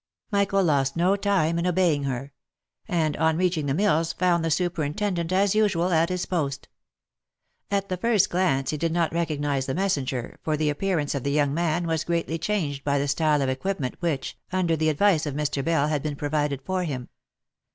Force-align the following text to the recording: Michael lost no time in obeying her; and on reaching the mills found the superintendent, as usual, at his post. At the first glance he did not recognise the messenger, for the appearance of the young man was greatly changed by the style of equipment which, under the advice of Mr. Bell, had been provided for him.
Michael 0.31 0.63
lost 0.63 0.95
no 0.95 1.15
time 1.15 1.59
in 1.59 1.67
obeying 1.67 2.05
her; 2.05 2.33
and 2.87 3.15
on 3.17 3.37
reaching 3.37 3.67
the 3.67 3.75
mills 3.75 4.13
found 4.13 4.43
the 4.43 4.49
superintendent, 4.49 5.31
as 5.31 5.53
usual, 5.53 5.93
at 5.93 6.09
his 6.09 6.25
post. 6.25 6.67
At 7.69 7.87
the 7.89 7.97
first 7.97 8.31
glance 8.31 8.71
he 8.71 8.77
did 8.77 8.91
not 8.91 9.13
recognise 9.13 9.67
the 9.67 9.75
messenger, 9.75 10.39
for 10.41 10.57
the 10.57 10.71
appearance 10.71 11.13
of 11.13 11.21
the 11.23 11.29
young 11.29 11.53
man 11.53 11.85
was 11.85 12.03
greatly 12.03 12.39
changed 12.39 12.83
by 12.83 12.97
the 12.97 13.07
style 13.07 13.43
of 13.43 13.49
equipment 13.49 13.95
which, 13.99 14.35
under 14.51 14.75
the 14.75 14.89
advice 14.89 15.27
of 15.27 15.35
Mr. 15.35 15.63
Bell, 15.63 15.87
had 15.87 16.01
been 16.01 16.15
provided 16.15 16.63
for 16.63 16.83
him. 16.83 17.09